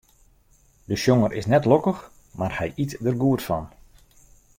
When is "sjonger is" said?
1.01-1.49